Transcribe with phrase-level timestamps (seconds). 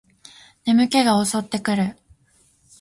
[0.65, 1.95] 眠気が襲ってくる